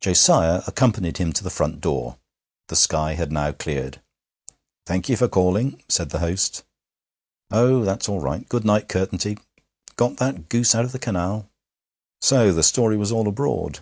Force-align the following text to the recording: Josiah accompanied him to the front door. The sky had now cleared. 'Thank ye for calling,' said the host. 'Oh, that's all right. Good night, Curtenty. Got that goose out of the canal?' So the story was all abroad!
Josiah 0.00 0.62
accompanied 0.66 1.18
him 1.18 1.34
to 1.34 1.44
the 1.44 1.50
front 1.50 1.82
door. 1.82 2.16
The 2.68 2.76
sky 2.76 3.12
had 3.12 3.30
now 3.30 3.52
cleared. 3.52 4.00
'Thank 4.86 5.10
ye 5.10 5.16
for 5.16 5.28
calling,' 5.28 5.82
said 5.86 6.08
the 6.08 6.20
host. 6.20 6.64
'Oh, 7.50 7.84
that's 7.84 8.08
all 8.08 8.20
right. 8.20 8.48
Good 8.48 8.64
night, 8.64 8.88
Curtenty. 8.88 9.36
Got 9.96 10.16
that 10.16 10.48
goose 10.48 10.74
out 10.74 10.86
of 10.86 10.92
the 10.92 10.98
canal?' 10.98 11.50
So 12.22 12.54
the 12.54 12.62
story 12.62 12.96
was 12.96 13.12
all 13.12 13.28
abroad! 13.28 13.80